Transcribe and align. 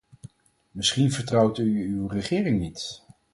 Misschien 0.71 1.11
vertrouwt 1.11 1.57
u 1.57 1.93
uw 1.95 2.07
regering 2.07 2.59
niet. 2.59 3.01